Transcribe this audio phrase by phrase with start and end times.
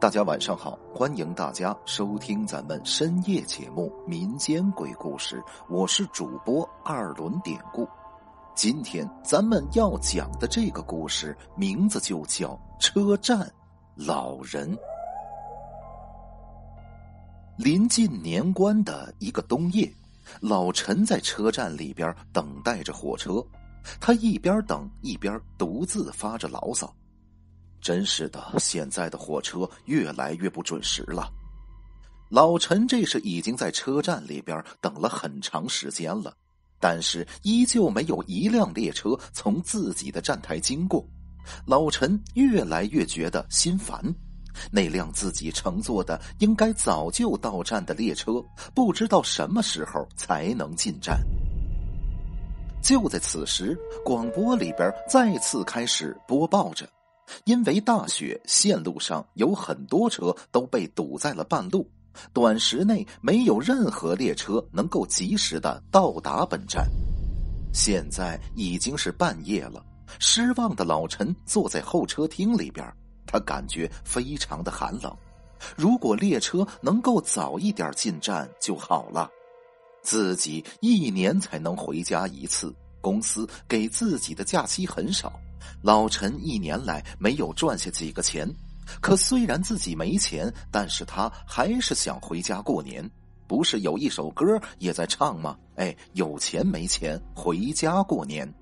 [0.00, 5.36] 大家晚上好，欢迎大家收听咱们深夜节目《民间鬼故事》，
[5.68, 7.86] 我是主播二轮典故。
[8.54, 12.48] 今天咱们要讲的这个故事名字就叫
[12.80, 13.46] 《车站
[13.94, 14.74] 老人》。
[17.58, 19.92] 临近年关的一个冬夜，
[20.40, 23.44] 老陈在车站里边等待着火车，
[24.00, 26.90] 他一边等一边独自发着牢骚。
[27.80, 31.30] 真是的，现在的火车越来越不准时了。
[32.28, 36.32] 老陈这是已经在车站里边等了很长时间了，
[36.78, 41.04] 但是依旧没有一辆列车从自己的站台经过。
[41.66, 44.00] 老陈越来越觉得心烦。
[44.70, 51.20] 那辆自己乘坐的应该早就到站的列车，不知道什么时候才能进站。
[52.82, 56.88] 就在此时，广播里边再次开始播报着。
[57.44, 61.88] 因为大雪，线路上有很多车都被堵在了半路，
[62.32, 66.88] 短时内没有任何列车能够及时的到达本站。
[67.72, 69.84] 现在已经是半夜了，
[70.18, 72.84] 失望的老陈坐在候车厅里边，
[73.26, 75.16] 他感觉非常的寒冷。
[75.76, 79.30] 如果列车能够早一点进站就好了。
[80.02, 85.30] 自己一年才能回家一次，公司给自己的假期很少。
[85.82, 88.48] 老陈一年来没有赚下几个钱，
[89.00, 93.08] 可虽然自己没钱，但是他还是想回家过年。
[93.46, 94.44] 不是有一首歌
[94.78, 95.56] 也在唱吗？
[95.74, 98.52] 哎，有钱没钱回家过年。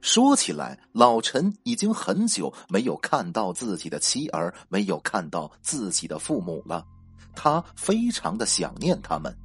[0.00, 6.86] 说起来，老陈已经很久没有看到自己的妻儿，没有看到自己的父母了，
[7.34, 9.36] 他非常的想念他们。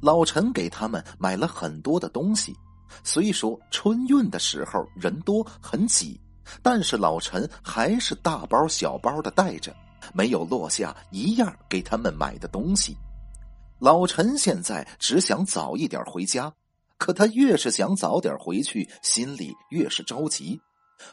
[0.00, 2.56] 老陈给他们买了很多的东西。
[3.04, 6.20] 虽说春运的时候人多很挤，
[6.62, 9.74] 但是老陈还是大包小包的带着，
[10.14, 12.96] 没有落下一样给他们买的东西。
[13.78, 16.52] 老陈现在只想早一点回家，
[16.98, 20.60] 可他越是想早点回去，心里越是着急。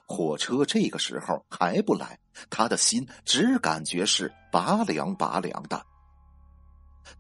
[0.06, 2.18] 火车这个时候还不来，
[2.50, 5.84] 他的心只感觉是拔凉拔凉的。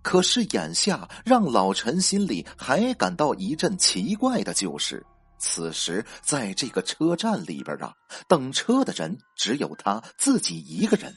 [0.01, 5.05] 可是眼下让老陈心里还感到一阵奇怪的，就是
[5.37, 7.93] 此时在这个车站里边啊，
[8.27, 11.13] 等车的人只有他自己一个人。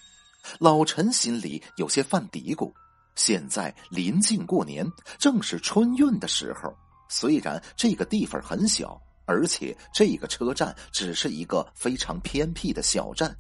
[0.59, 2.73] 老陈心里有些犯嘀咕：
[3.15, 4.87] 现在临近过年，
[5.19, 6.73] 正是春运的时候。
[7.09, 13.37] 虽然这个地方很小，而且这个车站只是一个非常偏僻的小站。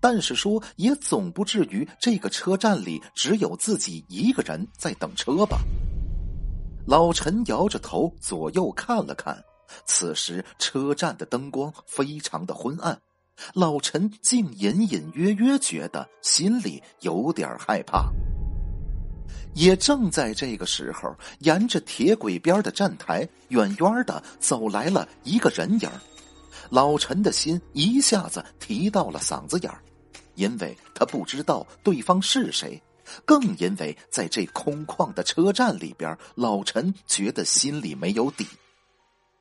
[0.00, 5.58] 但是说也总不至于这个车站里只有自己一个人在等车吧？
[6.86, 9.42] 老陈摇着头左右看了看，
[9.86, 13.00] 此时车站的灯光非常的昏暗，
[13.54, 18.10] 老陈竟隐隐约约觉得心里有点害怕。
[19.54, 25.90] 也正在这个时候，沿着铁轨边的站台，远远的走来了一个人影
[26.70, 29.82] 老陈的心一下子提到了嗓子眼儿，
[30.36, 32.80] 因为他不知道对方是谁，
[33.24, 38.46] 更因为在这空旷的车站里边，老陈觉得心里没有底。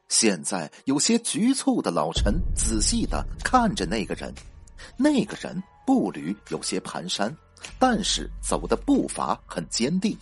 [0.07, 4.33] 现在有些局促的老陈仔细的看着那个人，
[4.97, 7.31] 那个人步履有些蹒跚，
[7.77, 10.17] 但是走的步伐很坚定。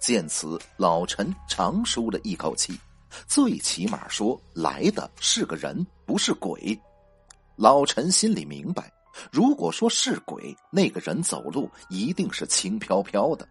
[0.00, 2.76] 见此，老陈长舒了一口气。
[3.26, 6.78] 最起码说来的是个人，不是鬼。
[7.56, 8.90] 老陈心里明白，
[9.30, 13.46] 如果说是鬼，那个人走路一定是轻飘飘的。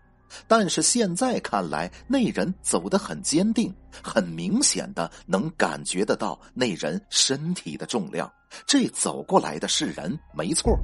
[0.47, 8.31] 但是现在看来，那人走得很坚定，很明显的能感觉得到那人身体的重量。
[8.65, 10.77] 这走过来的是人，没错。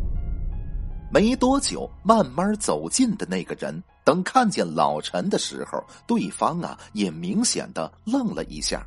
[1.13, 8.85] 没多久，慢慢走近的那个人，等看见老陈的时候，对方啊也明显的愣了一下。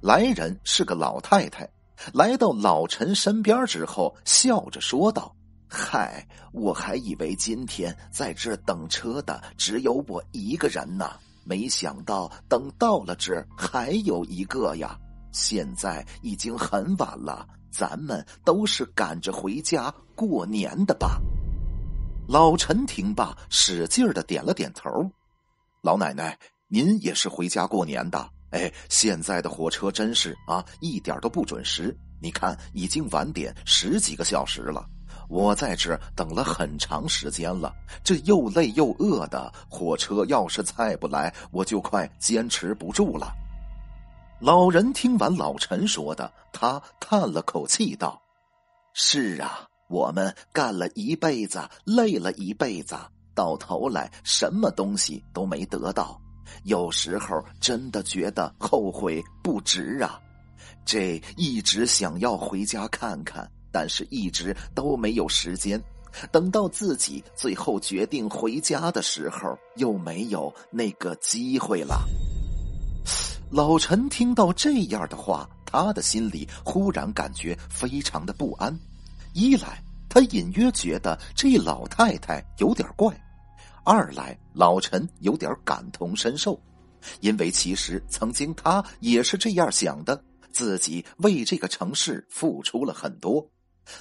[0.00, 1.68] 来人是个老太太，
[2.14, 5.34] 来到老陈身边之后，笑着说道
[5.68, 11.10] ：“嗨，我还以为今天在这等车的只有我一个人呢，
[11.44, 14.96] 没想到等到了这还有一个呀。
[15.32, 21.20] 现在已经很晚了，咱们都是赶着回家过年的吧。”
[22.28, 24.90] 老陈听罢，使劲的点了点头。
[25.80, 26.36] 老奶奶，
[26.66, 28.28] 您也是回家过年的？
[28.50, 31.96] 哎，现在的火车真是啊，一点都不准时。
[32.20, 34.84] 你看，已经晚点十几个小时了，
[35.28, 39.52] 我在这等了很长时间了，这又累又饿的。
[39.68, 43.32] 火车要是再不来，我就快坚持不住了。
[44.40, 48.20] 老人听完老陈说的，他叹了口气道
[48.94, 52.96] ：“是啊。”我们干了一辈子，累了一辈子，
[53.34, 56.20] 到头来什么东西都没得到，
[56.64, 60.20] 有时候真的觉得后悔不值啊！
[60.84, 65.80] 这一直想要回家看看，但是一直都没有时间。
[66.32, 72.04] 等到自己最后决定回家的时候，又没有那个机会了。
[73.50, 78.76] 老陈听到这样的话，他的心里忽然感觉非常的不安。
[79.36, 83.12] 一来，他隐约觉得这老太太有点怪；
[83.84, 86.58] 二来，老陈有点感同身受，
[87.20, 93.46] 因为其实曾经他也是这样想的，自己为这个城市付出了很多。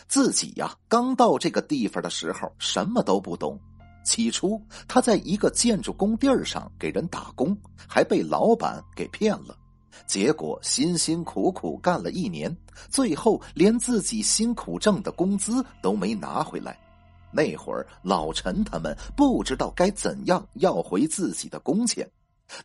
[0.08, 3.60] 自己呀，刚到这个地方的时候什么都不懂。
[4.06, 9.58] 起初，他在一个建筑工地上给人打工，还被老板给骗了。
[10.06, 12.56] 结果辛辛苦苦干了一年，
[12.90, 16.80] 最后连自己辛苦挣的工资都没拿回来。
[17.32, 22.10] 那会儿，老陈他们不知道该怎样要回自己的工钱。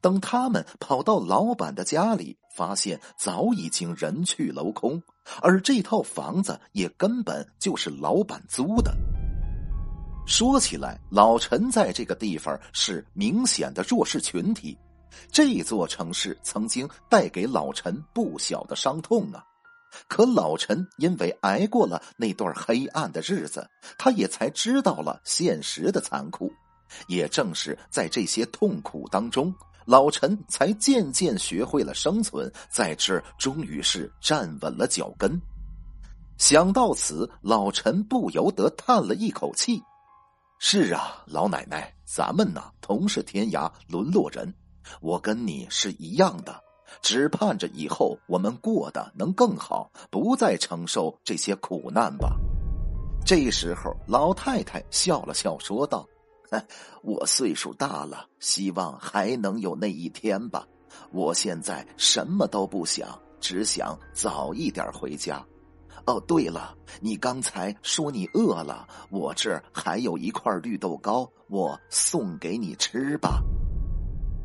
[0.02, 5.02] 等他们跑到老板的家里，发现早已经人去楼空，
[5.40, 8.94] 而这套房子也根本就是老板租的。
[10.26, 14.76] 说起来，老陈在这个地方是明显的弱势群体，
[15.30, 19.44] 这座城市曾经带给老陈不小的伤痛啊。
[20.08, 23.68] 可老陈因为挨过了那段黑暗的日子，
[23.98, 26.52] 他也才知道了现实的残酷。
[27.06, 29.54] 也正是在这些痛苦当中。
[29.86, 35.40] 老陈才渐渐学会了生存，在这儿终于是站稳了脚跟。
[36.38, 39.82] 想到此，老陈不由得叹了一口气
[40.60, 44.52] ：“是啊，老奶奶，咱们呐同是天涯沦落人，
[45.00, 46.60] 我跟你是一样的，
[47.02, 52.36] 只盼着以后我们过得能更好，不再承受这些苦难吧。”
[53.24, 56.06] 这时候，老太太笑了笑，说道。
[57.04, 60.66] 我岁数大了，希望还能有那一天吧。
[61.12, 65.46] 我现在什么都不想，只想早一点回家。
[66.06, 73.40] 哦，对了，你刚才说你饿了，我这儿还有一块绿豆糕，我送给你吃吧。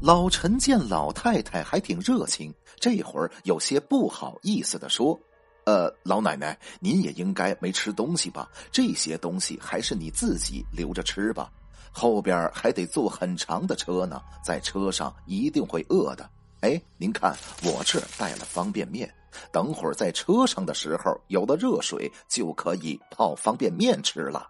[0.06, 5.19] 老陈见老太太还挺热情，这会儿有些不好意思的说
[5.66, 8.48] ：“呃，老奶奶，您也应该没吃东西吧？
[8.72, 11.52] 这些东西还是你自己留着吃吧。”
[11.92, 16.30] 后边还得坐很长的车呢，在车上一定会饿的。
[16.60, 19.12] 哎，您看我这带了方便面，
[19.52, 24.48] 等会儿在车上的时候有了热水，就可以泡方便面吃了。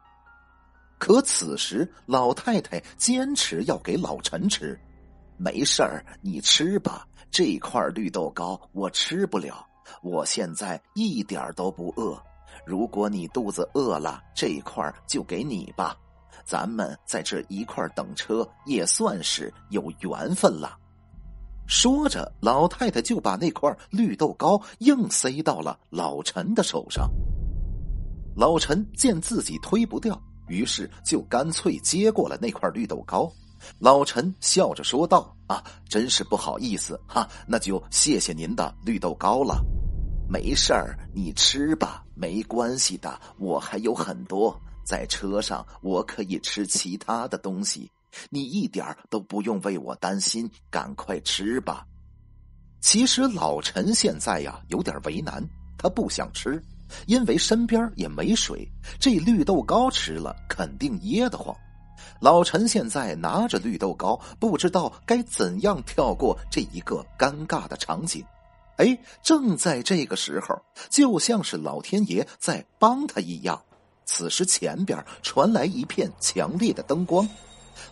[1.00, 4.78] 可此时老太太坚持要给老陈吃，
[5.38, 7.08] 没事儿，你吃吧。
[7.30, 9.66] 这块绿豆糕我吃不了，
[10.02, 12.18] 我现在一点都不饿。
[12.66, 15.98] 如果你肚子饿了，这块就给你吧。
[16.46, 20.78] 咱们在这一块等车，也算是有缘分了。
[21.68, 27.10] 说着，老太太就把那块绿豆糕硬塞到了老陈的手上。
[28.36, 33.32] 老陈见自己推不掉，于是就干脆接过了那块绿豆糕。
[33.80, 39.64] 老陈笑着说道：“啊，真是不好意思哈，那就谢谢您的绿豆糕了。
[40.30, 47.90] 没事儿，你吃吧，没关系的，我还有很多。”在车上，我可以吃其他的东西，
[48.30, 51.84] 你一点都不用为我担心，赶快吃吧。
[52.82, 55.44] 其实老陈现在呀有点为难，
[55.76, 56.64] 他不想吃，
[57.08, 61.56] 因为身边也没水，这绿豆糕吃了肯定噎得慌。
[62.20, 68.24] 老陈现在拿着绿豆糕，不知道该怎样跳过这一个尴尬的场景。
[68.78, 73.62] 哎，正在这个时候，就像是老天爷在帮他一样。
[74.06, 77.28] 此时，前边传来一片强烈的灯光，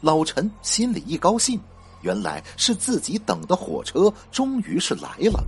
[0.01, 1.59] 老陈心里一高兴，
[2.01, 5.43] 原来是自己等的火车终于是来了。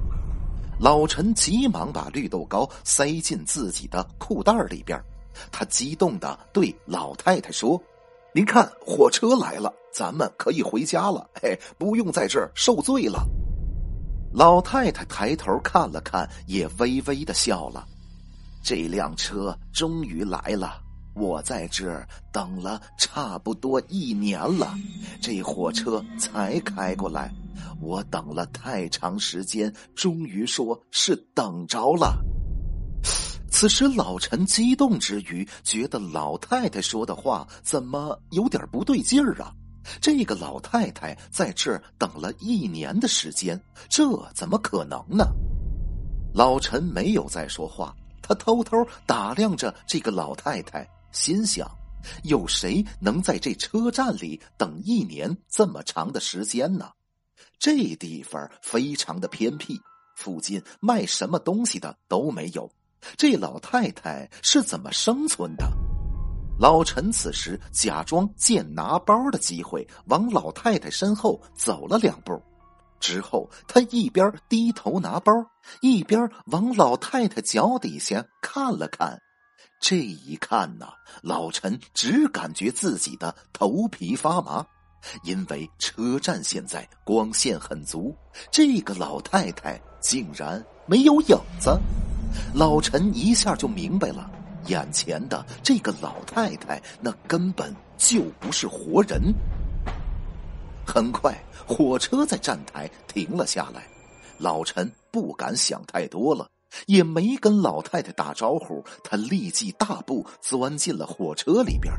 [0.79, 4.99] 老陈急忙把绿豆糕塞进自己的裤袋里边，
[5.51, 7.81] 他激动的对老太太说
[8.35, 13.25] ：“您看，火车来了，咱们可以回家了，嘿，不用在这儿受罪了。”
[14.35, 17.87] 老太太抬头看了看，也微微的笑了。
[18.61, 20.81] 这辆车终于来了，
[21.15, 24.75] 我在这儿等了差不多一年了，
[25.21, 27.31] 这火车才开过来，
[27.79, 32.21] 我等了太长时间，终于说是等着了。
[33.57, 39.49] 此时老陈激动之余，觉得老太太说的话怎么有点不对劲儿啊？
[40.01, 43.57] 这个老太太在这等了一年的时间，
[43.87, 45.25] 这怎么可能呢？
[46.33, 47.95] 老陈没有再说话。
[48.21, 51.65] 他偷偷打量着这个老太太，心想：
[52.23, 56.91] 有谁能在这车站里等一年这么长的时间呢？
[57.57, 59.79] 这地方非常的偏僻，
[60.17, 62.69] 附近卖什么东西的都没有。
[63.17, 65.65] 这老太太是怎么生存的？
[66.57, 72.41] 老陈此时假装见拿包的机会，往老太太身后走了两步。
[72.99, 75.33] 之后，他一边低头拿包，
[75.81, 79.19] 一边往老太太脚底下看了看。
[79.81, 84.65] 这一看呐，老陈只感觉自己的头皮发麻，
[85.23, 88.15] 因为车站现在光线很足，
[88.49, 91.77] 这个老太太竟然没有影子。
[92.53, 94.29] 老陈一下就明白了，
[94.67, 99.33] 眼前的这个老太太那根本就不是活人。
[100.85, 101.35] 很快，
[101.67, 103.83] 火车在站台停了下来。
[104.37, 106.47] 老陈不敢想太多了，
[106.87, 108.83] 也没跟老太太打招呼。
[109.03, 111.93] 他立即大步钻进了火车里边。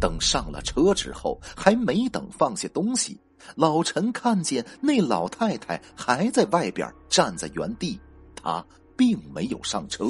[0.00, 3.20] 等上了车之后，还没等放下东西，
[3.54, 8.00] 老陈看见那老太太还在外边站在原地，
[8.34, 8.64] 他
[8.98, 10.04] 并没有上车。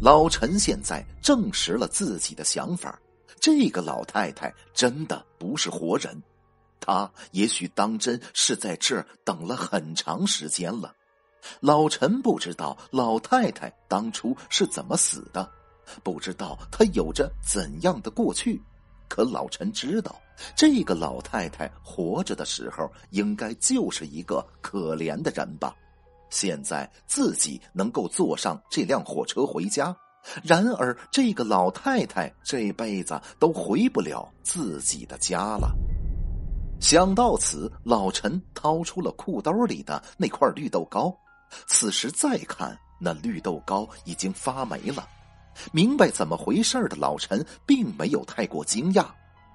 [0.00, 2.98] 老陈现在证实了自己的想法：
[3.38, 6.20] 这个老太太真的不是活人。
[6.80, 10.94] 她也许当真是在这儿等了很长时间了。
[11.60, 15.48] 老陈不知道老太太当初是怎么死的，
[16.02, 18.60] 不知道她有着怎样的过去。
[19.08, 20.20] 可老陈知道，
[20.56, 25.76] 这个老太太活着的时候，应该就是一个可怜的人吧。
[26.34, 29.96] 现在自己能够坐上这辆火车回家，
[30.42, 35.72] 然而这个老太太这辈子都回不了自己的家了。
[36.80, 41.16] 想到此，老陈掏出了裤兜里的那块绿豆糕。
[41.68, 45.08] 此时再看，那绿豆糕已经发霉了。
[45.70, 49.06] 明白怎么回事的老陈并没有太过惊讶。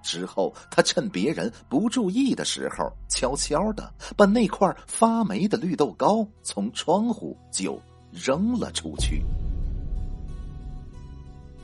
[0.02, 7.80] 之后，他趁别人不注意的时候，悄悄的把那块发霉的绿豆糕从窗户就
[8.12, 9.24] 扔了出去。